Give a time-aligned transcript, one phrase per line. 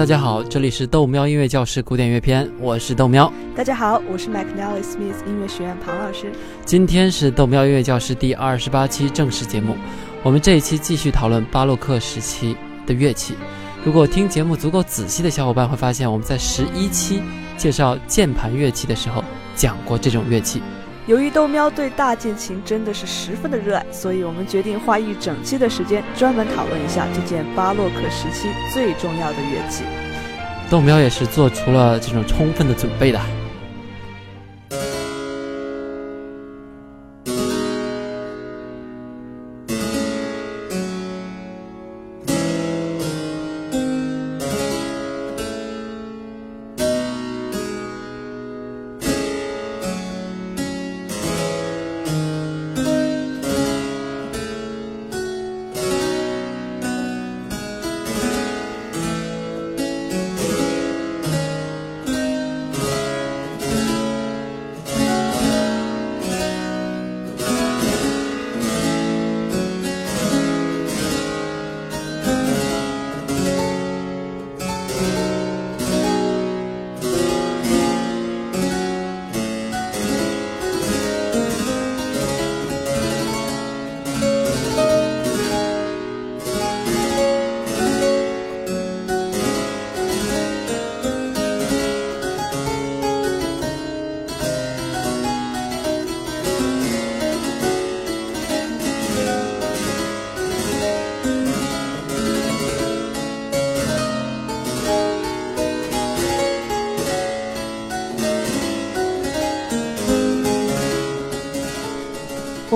[0.00, 3.30] 大家好，这里是豆喵音乐教室古典乐篇，我是豆喵。
[3.54, 6.32] 大家好，我是 McNally Smith 音乐学院庞老师。
[6.64, 9.76] 今天是豆喵音乐教室第二十八期正式节目，
[10.22, 13.34] 我们这一期继续讨论巴洛克时期的乐器。
[13.84, 17.20] 如果听节目足够仔细的小伙伴会发现，我们在十一期
[17.58, 19.22] 介绍键盘乐器的时候
[19.54, 20.62] 讲过这种乐器。
[21.06, 29.82] 由于豆喵对大键琴真的是十分的热爱，所以我们决定花一整期的时间专门讨论一下这件巴洛克时期最重要的乐器。
[30.70, 33.18] 豆喵也是做出了这种充分的准备的。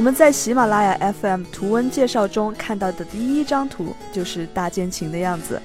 [0.04, 5.59] 我们在喜马拉雅 FM 图文介绍中看到的第一张图就是大剑琴的样子。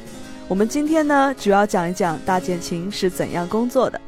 [0.48, 4.00] 我们今天呢，主要讲一讲大剑琴是怎样工作的。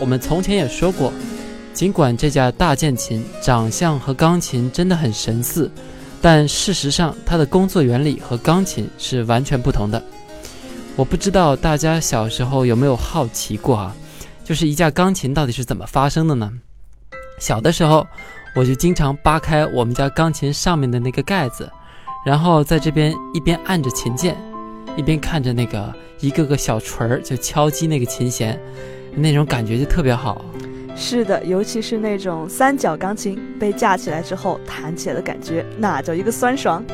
[0.00, 1.12] 我们从前也说过，
[1.74, 5.70] 尽管这架大键琴长相和钢琴真的很神似，
[6.20, 10.02] 但事实上它的工作原理和钢琴是完全不同的。
[10.96, 13.94] 我不知道大家小时候有没有好奇过啊，
[14.44, 16.52] 就是一架钢琴到底是怎么发生的呢？
[17.40, 18.06] 小的时候，
[18.56, 21.70] 我就经常扒开我们家钢琴上面的那个盖子，
[22.26, 24.36] 然后在这边一边按着琴键，
[24.96, 28.60] 一边看着那个一个个小锤儿就敲击那个琴弦。
[29.14, 30.44] 那种感觉就特别好，
[30.96, 36.84] 是的，尤其是那种三角钢琴被架起来之后弹起来的感觉，那叫一个酸爽。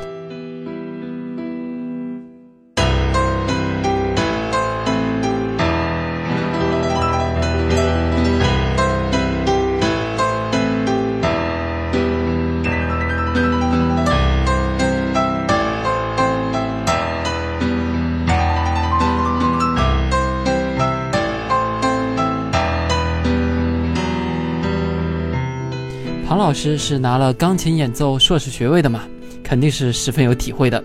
[26.35, 29.03] 庞老师是拿了钢琴演奏硕士学位的嘛，
[29.41, 30.83] 肯定是十分有体会的。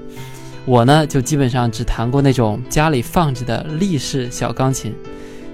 [0.64, 4.94] 我呢，就基本上只弹过那种家里放着的立式小钢琴。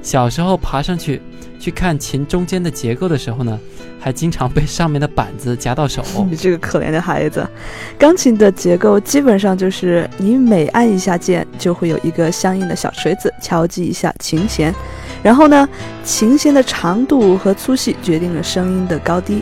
[0.01, 1.21] 小时候爬上去
[1.57, 3.57] 去看琴中间的结构的时候呢，
[3.97, 6.03] 还经常被上面的板子夹到手。
[6.30, 7.47] 你这个可怜的孩子，
[7.97, 14.75] 钢琴的结构基本上就是你每按一下键，就会有一个相应的小锤子敲击一下琴弦，
[15.24, 15.65] 然后呢，
[16.03, 19.42] 琴弦的长度和粗细决定了声音的高低。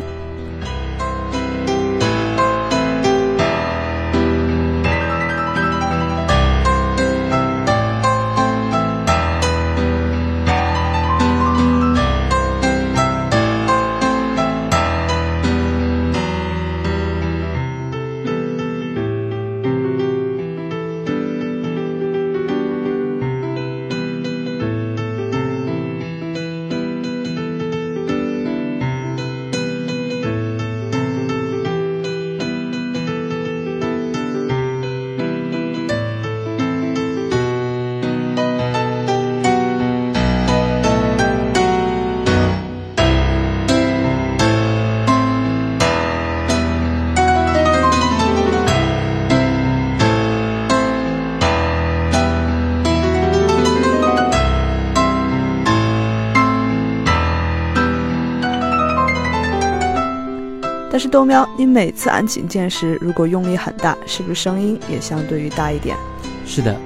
[60.94, 65.98] 但是豆喵，你每次按琴键时，如果用力很大，是不是声音也相对于大一点？
[66.46, 66.78] 是的，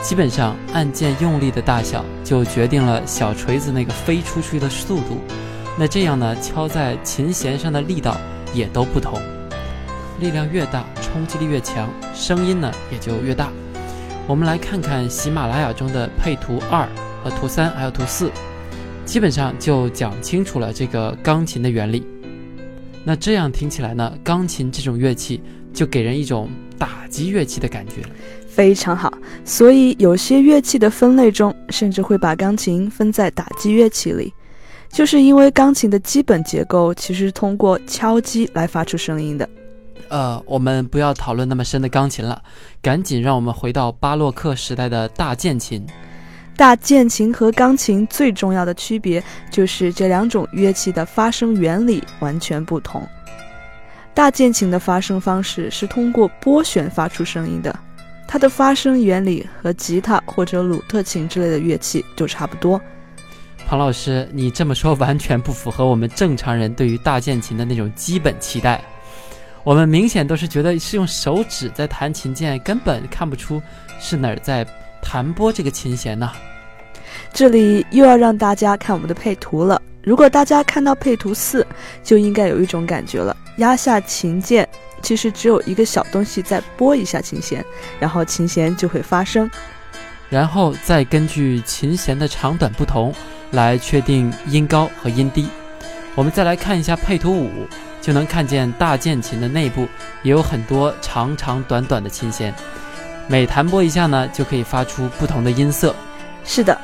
[0.00, 5.18] 基本上按键用力的大小就决定了小锤子那个飞出去的速度。
[5.78, 8.16] 那这样呢，敲在琴弦上的力道
[8.54, 9.20] 也都不同，
[10.20, 13.50] 力量越大，冲击力越强，声音呢也就越大。
[14.26, 16.88] 我们来看看喜马拉雅中的配图二
[17.22, 18.32] 和图三，还有图四，
[19.04, 22.06] 基本上就讲清楚了这个钢琴的原理。
[23.04, 25.42] 那这样听起来呢，钢琴这种乐器
[25.72, 26.48] 就给人一种
[26.78, 28.02] 打击乐器的感觉。
[28.46, 29.12] 非常好，
[29.44, 34.32] 所以有些乐器的分类中，甚至会把钢琴分在打击乐器里，
[34.90, 39.48] 就是因为钢琴的基本结构其实是通过敲击来发出声音的。
[40.08, 42.42] 呃，我们不要讨论那么深的钢琴了，
[42.82, 45.86] 赶紧让我们回到巴洛克时代的大键琴。
[46.56, 53.06] 大键琴和钢琴最重要的区别就是这两种乐器的发声原理完全不同。
[54.12, 57.74] 大键琴的发声方式是通过拨弦发出声音的，
[58.28, 62.78] 它的发声原理和吉他或者鲁特琴之类的乐器就差不多。
[63.66, 68.82] 庞老师，你这么说完全不符合我们正常人对于大键琴的那种基本期待。
[69.62, 73.62] 我们明显都是觉得是用手指在弹琴键，根本看不出
[74.00, 74.66] 是哪儿在
[75.02, 76.30] 弹拨这个琴弦呢。
[77.32, 79.80] 这里又要让大家看我们的配图了。
[80.02, 81.66] 如果大家看到配图四，
[82.02, 84.66] 就应该有一种感觉了：压下琴键，
[85.02, 87.64] 其实只有一个小东西在拨一下琴弦，
[87.98, 89.50] 然后琴弦就会发声，
[90.28, 93.14] 然后再根据琴弦的长短不同
[93.50, 95.48] 来确定音高和音低。
[96.14, 97.66] 我们再来看一下配图五，
[98.00, 99.86] 就能看见大键琴的内部
[100.22, 102.54] 也有很多长长短短的琴弦，
[103.30, 105.94] 每弹拨一下呢，就可以发出不同的音色。
[106.44, 106.76] 是的。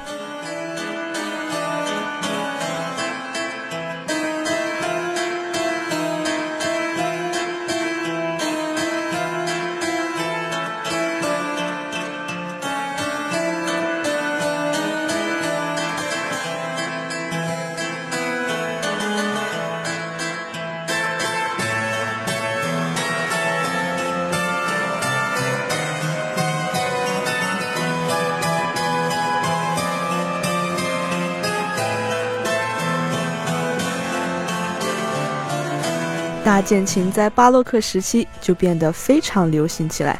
[36.47, 40.17] 大键琴在巴洛克时期就变得非常流行起来，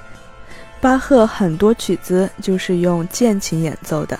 [0.81, 4.19] 巴赫很多曲子就是用键琴演奏的。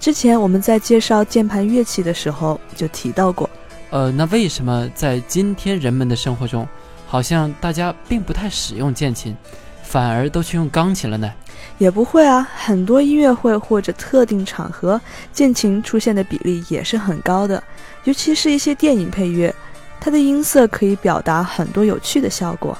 [0.00, 3.48] 之前我们在介绍键盘乐器的时候就提到过。
[3.90, 6.66] 呃，那为什么在今天人们的生活中，
[7.06, 9.36] 好像大家并不太使用键琴，
[9.84, 11.32] 反而都去用钢琴了呢？
[11.78, 15.00] 也不会啊，很多音乐会或者特定场合，
[15.32, 17.62] 键琴出现的比例也是很高的，
[18.02, 19.54] 尤其是一些电影配乐。
[20.00, 22.76] 它的音色可以表达很多有趣的效果，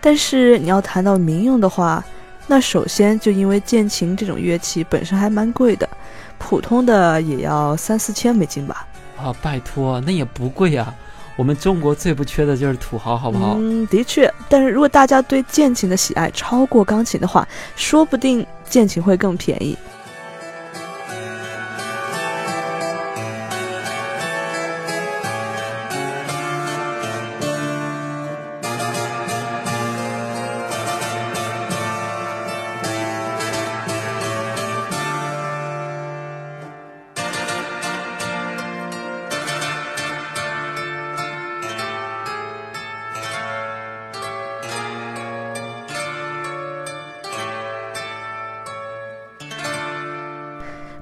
[0.00, 2.04] 但是你要谈到民用的话，
[2.46, 5.88] 那首先就因为键琴这种乐器本身还蛮贵的，
[6.38, 8.86] 普通的也要三四千美金吧。
[9.16, 10.94] 啊，拜托，那也不贵啊。
[11.36, 13.54] 我们中国最不缺的就是土豪，好不好？
[13.58, 14.32] 嗯，的确。
[14.48, 17.46] 但是如果大家对键琴的喜爱超过钢琴的话，
[17.76, 19.76] 说不定键琴会更便宜。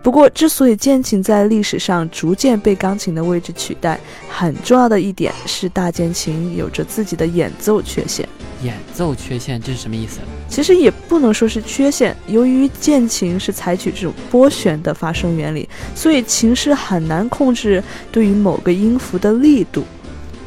[0.06, 3.98] 不过，之所以键琴在历史上逐渐被钢琴的位置取代，
[4.28, 8.28] 很重要的一点是大键琴有着自己的演奏缺陷。
[8.62, 10.20] 演奏缺陷这是什么意思？
[10.48, 17.82] 其实也不能说是缺陷，由于键琴是采取这种拨弦的发声原理，所以琴师很难控制
[18.12, 19.84] 对于某个音符的力度。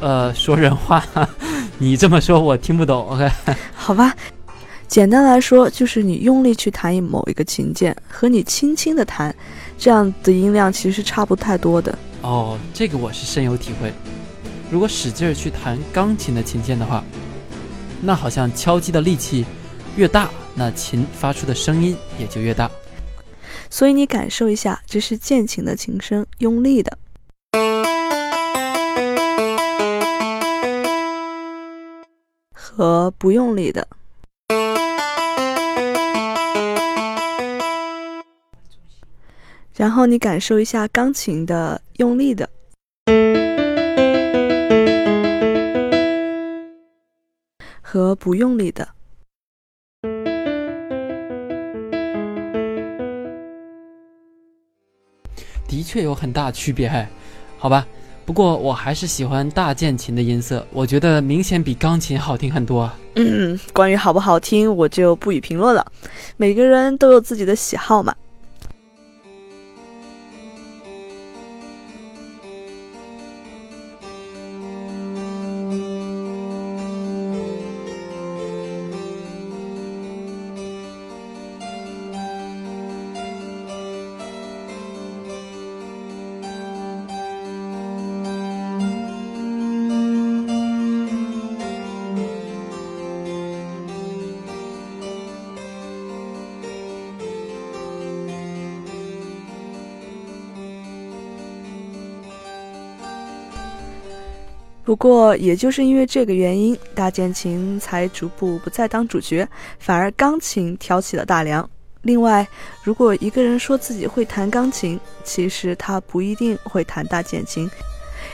[0.00, 1.04] 呃，说人话，
[1.76, 3.06] 你这么说我听不懂。
[3.10, 3.30] OK，
[3.74, 4.14] 好吧。
[4.90, 9.32] 简单来说，就是你用力去弹某一个琴键，和你轻轻的弹，
[9.78, 11.96] 这样的音量其实是差不太多的。
[12.22, 13.92] 哦，这个我是深有体会。
[14.68, 17.04] 如果使劲儿去弹钢琴的琴键的话，
[18.02, 19.46] 那好像敲击的力气
[19.94, 22.68] 越大，那琴发出的声音也就越大。
[23.70, 26.98] 所以你感受一下，这是键琴的琴声，用力的，
[32.52, 33.86] 和不用力的。
[39.80, 42.46] 然后你感受一下钢琴的用力的。
[47.80, 48.86] 和不用力的。
[55.66, 57.08] 的确有很大区别，哎，
[57.56, 57.86] 好吧。
[58.26, 62.88] 不过我还是喜欢大键琴的音色，我觉得明显比钢琴好听很多。
[63.14, 65.90] 嗯，关于好不好听，我就不予评论了。
[66.36, 68.14] 每个人都有自己的喜好嘛。
[104.90, 111.70] 不过，也就是因为这个原因，大键琴才逐步不再当主角，反而钢琴挑起了大梁。
[112.02, 112.44] 另外，
[112.82, 117.70] 如果一个人说自己会弹钢琴，其实他不一定会弹大键琴，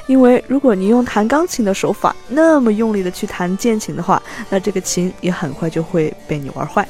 [0.07, 6.89] 因为如果你用弹钢琴的手法那么用力的去弹键琴的话，那这个琴也很快就会被你玩坏。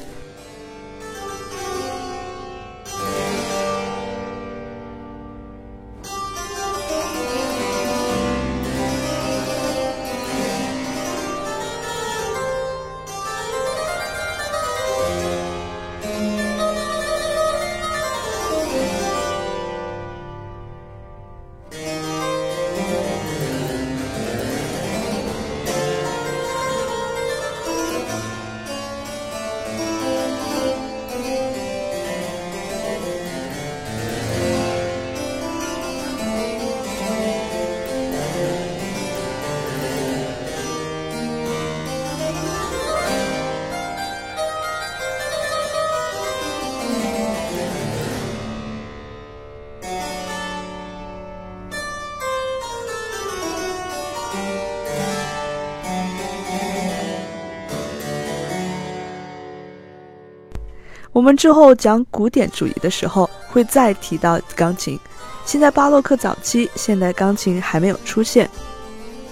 [61.17, 64.99] 我们之后讲古典主义的时候会再提到钢琴。
[65.47, 68.47] 现在巴洛克早期，现代钢琴还没有出现。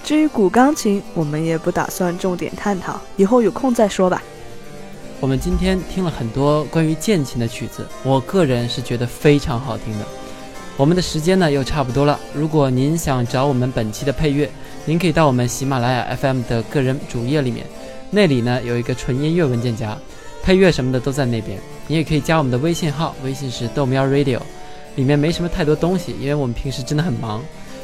[0.02, 4.20] 至于古钢琴，我们也不打算重点探讨，以后有空再说吧。
[5.20, 10.04] 我们今天听了很多关于键琴的曲子，我个人是觉得非常好听的。
[10.76, 14.50] 我们的时间呢又差不多了，如果您想找我们本期的配乐，
[14.86, 17.64] 您可以到我们喜马拉雅 FM 的个人主页里面，
[18.10, 19.96] 那里呢有一个纯音乐文件夹，
[20.42, 21.56] 配乐什么的都在那边。
[21.86, 24.40] 你也可以加我们的微信号，微信是豆喵 Radio，
[24.96, 27.42] 里面没什么太多东西，因为我们平时真的很忙。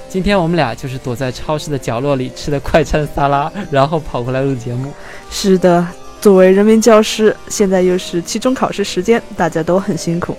[0.09, 4.93] 今天我们俩就是躲在超市的角落里吃的快餐沙拉， 然后跑过来录节目。
[5.31, 5.87] 是的，
[6.21, 10.37] 作为人民教师，现在又是期中考试时间，大家都很辛苦。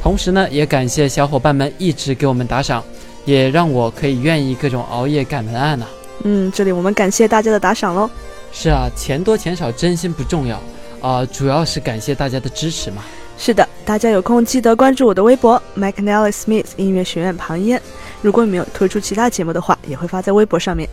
[0.00, 2.82] 同时呢，也感谢小伙伴们一直给我们打赏，
[3.24, 5.86] 也让我可以愿意各种熬夜赶文案呢。
[6.24, 8.10] 嗯，这里我们感谢大家的打赏喽。
[8.52, 10.60] 是啊，钱多钱少真心不重要。
[11.06, 13.00] 啊，主要是感谢大家的支持嘛。
[13.38, 17.80] 是的，大家有空记得关注我的微博 McNally Smith 音乐学院旁烟。
[18.22, 20.88] 如果你没有推出其他节目的话，也会发在微博上面。